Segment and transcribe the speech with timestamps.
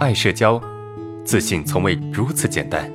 [0.00, 0.58] 爱社交，
[1.26, 2.90] 自信从未如此简单。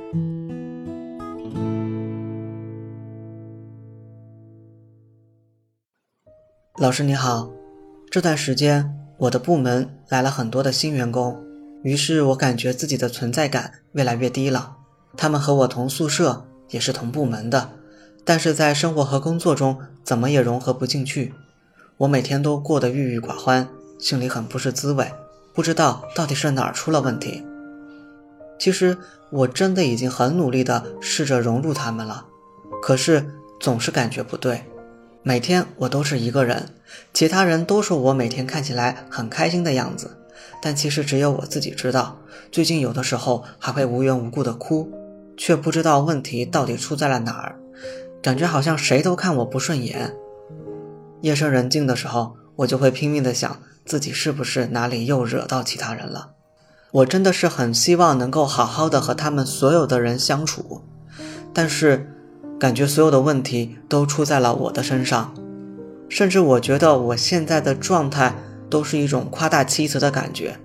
[6.78, 7.48] 老师你好，
[8.10, 11.40] 这段时间我的部门来了很多的新员工，
[11.84, 14.74] 于是我感觉自己的存在感越来越低了。
[15.16, 17.70] 他们和我同宿舍，也是同部门的，
[18.24, 21.32] 但是在生活和工作中怎么也融合不进去。
[21.98, 23.68] 我每天都过得郁郁寡欢，
[24.00, 25.08] 心里很不是滋味，
[25.56, 27.42] 不知道到底是哪儿出了问题。
[28.58, 28.96] 其实
[29.30, 32.26] 我真的已经很努力的试着融入他们了，
[32.82, 33.24] 可是
[33.58, 34.62] 总是感觉不对。
[35.22, 36.68] 每天我都是一个人，
[37.14, 40.18] 其他人都说我每天看起来很开心的样子，
[40.62, 42.18] 但其实只有我自己知道，
[42.52, 44.92] 最近有的时候还会无缘无故的哭，
[45.36, 47.58] 却不知道问题到底出在了哪儿，
[48.22, 50.14] 感觉好像谁都看我不顺眼。
[51.22, 56.32] 夜深人静的时候，我就会拼命的想自己是不是哪里又惹到其他人了。
[56.92, 60.82] 我真的是很希望能够好好的和他们所有的人相处，
[61.52, 62.10] 但是
[62.58, 65.34] 感觉所有的问题都出在了我的身上，
[66.08, 68.34] 甚至我觉得我现在的状态
[68.70, 70.56] 都是一种夸大其词的感觉，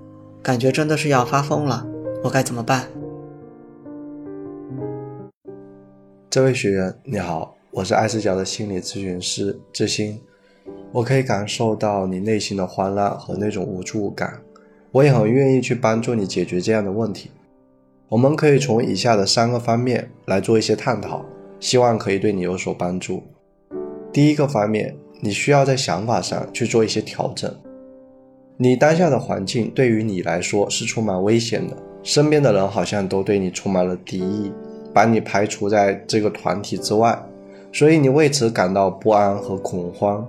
[0.42, 1.86] 感觉真的是要发疯了。
[2.24, 2.88] 我该怎么办？
[6.30, 10.22] 这位学员你好，我是爱视角的心理咨询师志新。
[10.92, 14.42] 我可以感受到你内心的慌乱和那种无助感，
[14.92, 17.32] 我也很愿意去帮助你解决这样的问题。
[18.10, 21.24] 我们可以从以下的三个方面来做一些探讨，
[21.62, 23.24] 希望可以对你有所帮助。
[24.12, 27.50] 第一个方面，你需要在想法上去做一些调整。
[28.58, 34.52] 你当下的环境对于你来说是充满危险的，身边的人好像都对你充满了敌意，
[34.94, 37.18] 把你排除在这个团体之外，
[37.72, 40.28] 所以你为此感到不安和恐慌。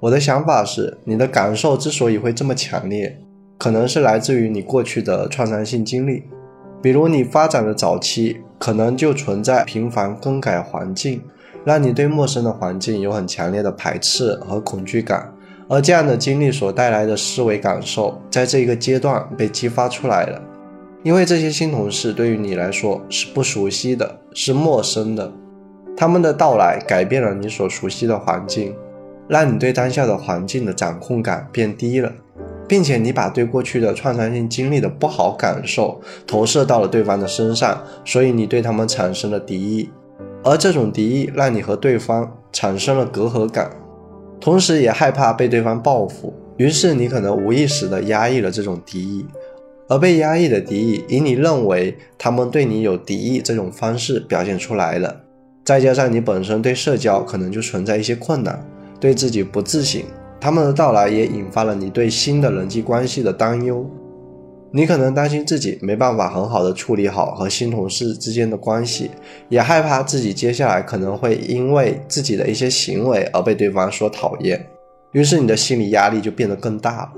[0.00, 3.18] 我的想法是，你的感受之所以会这么强烈，
[3.58, 6.22] 可能是来自于你过去的创伤性经历。
[6.80, 11.20] 比如你发展的早期，可能就存在频繁更改环境，
[11.66, 15.30] 让你对陌生的环境有很强烈的排斥和恐惧感。
[15.68, 20.40] 而这样的经历所带来的思维感受，在这个阶段被激发出来了。
[21.02, 25.30] 因为这些新同事对于你来说是不熟悉的，是陌生的，
[25.94, 28.74] 他们的到来改变了你所熟悉的环境。
[29.30, 32.12] 让你对当下的环境的掌控感变低了，
[32.66, 39.88] 并且你把对过去的创伤性经历的不好感受投射到了对方的身上，所以你对他们产生了敌意，
[40.42, 43.70] 而这种敌意让你和对方产生了隔阂感，
[44.40, 49.24] 同时也害怕被对方报复，于是你可能无意识的压抑了这种敌意，
[49.88, 55.20] 而被压抑的敌意以你认为他们对你有敌意这种方式表现出来了，
[55.64, 58.66] 再加上你本身对社交可能就存在一些困难。
[59.00, 60.04] 对自己不自信，
[60.38, 63.88] 他们的到来也引发了你对新的人际关系的担忧。
[64.72, 69.10] 你可能担心自己没办法很好的处理好和新同事之间的关系，
[69.48, 74.64] 也害怕自己接下来可能会因为自己的一些行为而被对方所讨厌，
[75.10, 77.12] 于是你的心理压力就变得更大了。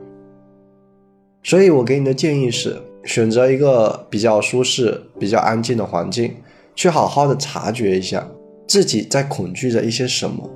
[1.42, 6.34] 所以我给你的建议是，选择一个比较舒适、比较安静的环境，
[6.74, 8.26] 去好好的察觉一下
[8.66, 10.48] 自己在恐惧着一些什么。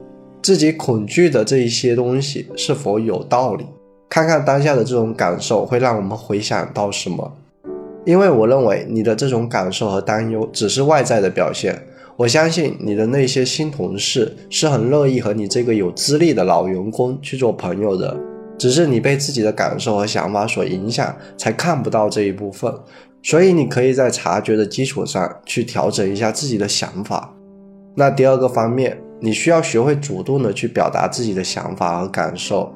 [0.46, 3.66] 自己恐惧的这一些东西是否有道理？
[4.08, 7.32] 看看当下的这种感受会让我们回想到什么？
[8.04, 11.82] 因为我认为你的这种感受和担忧只是外在的表现。
[12.16, 18.16] 我相信你的那些新同事是很乐意和你这个有资历的老员工去做朋友的，
[18.56, 22.72] 只是你被自己的感受和想法所影响，才看不到这一部分。
[23.20, 27.34] 所以你可以在察觉的基础上去调整一下自己的想法。
[27.96, 28.96] 那第二个方面。
[29.20, 32.72] 你需要学会主动的去表达自己的想法和感受。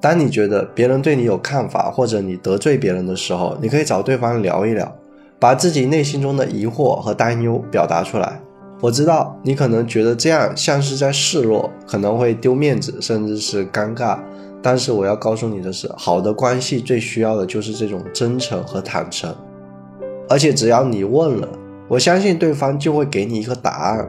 [0.00, 4.94] 当你觉得别人对你有看法，或者你得罪别人的时候，你可以找对方聊一聊，
[5.38, 8.40] 把自己内心中的疑惑和担忧表达出来。
[8.82, 14.18] 我知道你可能觉得这样像是在示弱，可能会丢面子，甚至是尴尬。
[14.62, 19.34] 但是我要告诉你的是，好的关系最需要的就是这种真诚和坦诚。
[20.28, 21.48] 而且只要你问了，
[21.88, 24.06] 我相信对方就会给你一个答案。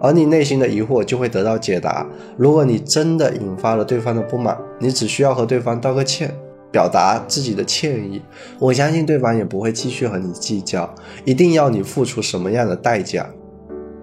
[0.00, 2.06] 而你内心的疑惑就会得到解答。
[2.36, 6.34] 如果你真的引发了对方的不满，你只需要和对方道个歉，
[6.70, 8.22] 表达自己的歉意。
[8.58, 13.28] 我相信对方也不会继续和你计较，一定要你付出什么样的代价。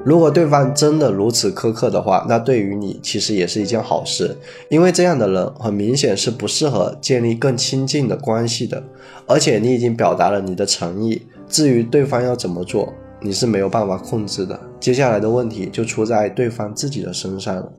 [0.03, 4.37] 如果对方真的如此苛刻的话，那对于你其实也是一件好事，
[4.69, 8.83] 因为这样的人很明显是不适合建立更亲近的关系的。
[9.25, 12.93] 而且你已经表达了你的诚意，至于对方要怎么做。
[13.21, 17.73] 你是没有办法控制的，接下来的问题就出在对方自己的身上了。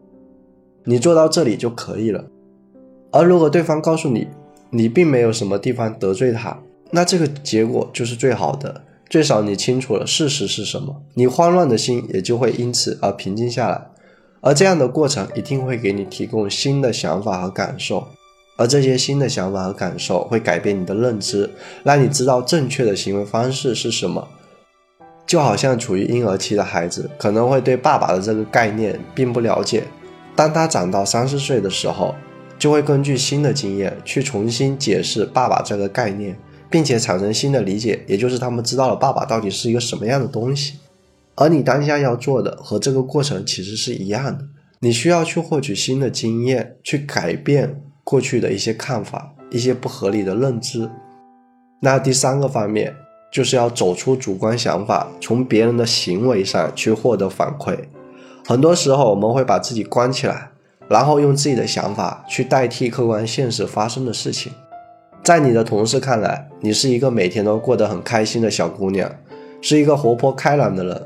[0.82, 2.24] 你做到这里就可以了。
[3.12, 4.26] 而如果对方告诉你，
[4.70, 6.58] 你并没有什么地方得罪他，
[6.90, 8.82] 那这个结果就是最好的。
[9.08, 13.86] 最少你清楚了事实是什么，你慌乱的心也就会因此而平静下来。
[14.40, 18.08] 而这样的过程一定会给你提供新的想法和感受，
[18.56, 21.48] 而这些新的想法和感受会改变你的认知，
[21.84, 24.26] 让你知道正确的行为方式是什么。
[25.26, 29.82] 就好像处于婴儿期的孩子可能会对爸爸的这个概念并不了解，
[30.36, 32.14] 当他长到三四岁的时候，
[32.58, 36.38] 就会根据新的经验去重新解释爸爸这个概念，
[36.70, 40.78] 并且产生新的理解，也就是他们知道了爸爸到底是一个什么样的东西。
[41.34, 44.44] 而你当下要做的和这个过程其实是一样的，
[44.80, 50.88] 你需要去获取新的经验，去改变过去的一些看法、一些不合理的认知。
[51.82, 52.94] 那第三个方面
[53.30, 57.76] 就是要走出主观想法，从别人的行为上去获得反馈。
[58.46, 60.50] 很多时候我们会把自己关起来，
[60.88, 64.52] 然后用自己的想法去代替客观现实发生的事情。
[65.22, 69.10] 在你的同事看来，你是一个每天都过得很开心的小姑娘，
[69.60, 71.02] 是一个活泼开朗的人。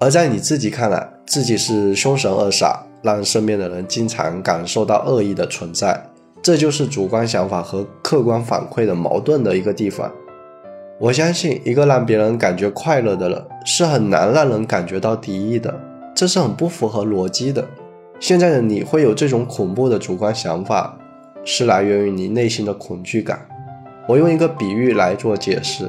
[0.00, 6.02] 而在你自己看来，自己是凶神恶煞，让身边的人经常感受到恶意的存在，
[6.40, 10.10] 这就是主观想法和客观反馈的矛盾的一个地方。
[11.00, 15.72] 我相信，一个让别人感觉快乐的人，是很难让人感觉到敌意的，
[16.12, 17.64] 这是很不符合逻辑的。
[18.18, 20.98] 现在的你会有这种恐怖的主观想法，
[21.44, 23.46] 是来源于你内心的恐惧感。
[24.08, 25.88] 我用一个比喻来做解释：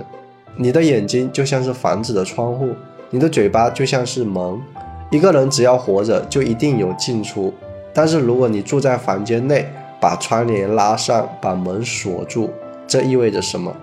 [0.56, 2.70] 你的眼睛就像是房子的窗户。
[3.10, 4.62] 你的嘴巴就像是门，
[5.10, 7.52] 一个人只要活着就一定有进出。
[7.92, 9.66] 但是如果你住在房间内，
[10.00, 12.52] 把窗帘拉上，把门锁住，
[12.86, 13.76] 这意味着什么？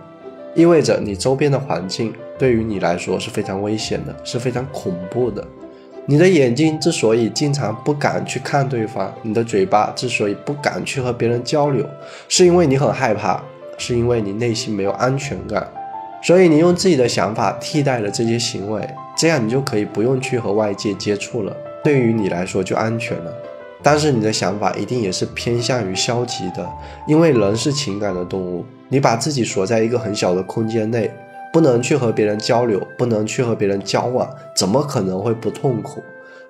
[0.56, 5.47] 意味着你周边的环境对于你来说是非常危险的，是非常恐怖的。
[6.06, 11.85] 你的眼睛之所以经常不敢去看对方，你的嘴巴之所以不敢去和别人交流，
[12.29, 13.43] 是因为你很害怕，
[13.76, 15.69] 是因为你内心没有安全感。
[16.23, 18.88] 所以你用自己的想法替代了这些行为，
[19.19, 21.55] 这样你就可以不用去和外界接触了，
[21.85, 23.32] 对于你来说就安全了。
[23.82, 26.67] 但是你的想法一定也是偏向于消极的，
[27.06, 31.11] 因为人是情感的动物，你把自己锁在一个很小的空间内，
[31.53, 36.03] 不能去和别人交流，不能去和别人交往，怎么可能会不痛苦？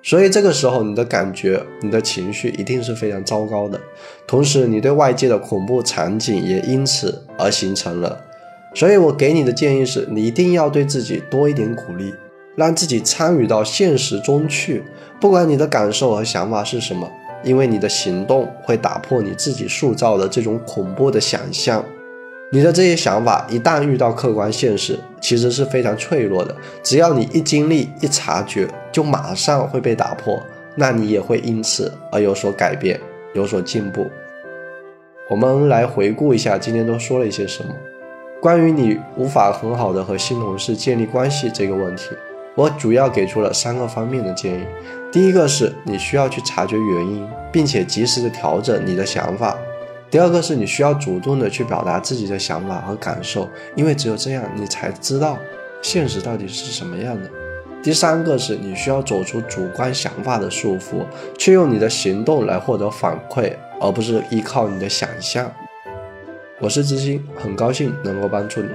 [0.03, 3.79] 所以这个时候你的感觉、你的情绪一定是非常糟糕的，
[4.27, 8.23] 同时你对外界的恐怖场景也因此而形成了。
[8.73, 12.13] 所以我给你的建议是，你一定要对自己多一点鼓励，
[12.55, 14.83] 让自己参与到现实中去。
[15.19, 17.09] 不管你的感受和想法是什么，
[17.43, 21.83] 因为你的行动会打破你自己塑造的这种恐怖的想象。
[22.49, 26.55] 你的这些想法一旦遇到客观现实，其实是非常脆弱的。
[26.81, 30.41] 只要你一经历、一察觉，就马上会被打破，
[30.75, 32.97] 那你也会因此而有所改变、
[33.33, 34.07] 有所进步。
[35.29, 37.75] 我们来回顾一下今天都说了一些什么。
[38.41, 42.11] 关于你无法很好的和新同事建立关系这个问题，
[42.55, 44.65] 我主要给出了三个方面的建议。
[45.11, 49.57] 第一个是你需要去察觉原因，并且及时的调整你的想法；
[50.17, 55.37] 第二个是你需要主动的去表达自己的想法和感受，因为只有这样你才知道
[55.83, 57.29] 现实到底是什么样的；
[57.83, 61.05] 第三个是你需要走出主观想法的束缚，
[61.37, 65.51] 去用你的行动来获得反馈，而不是依靠你的想象。
[66.59, 68.69] 我是知心，很高兴能够帮助你。